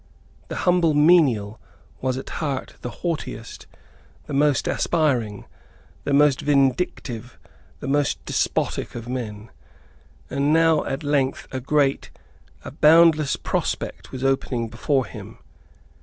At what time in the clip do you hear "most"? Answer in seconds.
4.33-4.67, 6.13-6.41, 7.87-8.25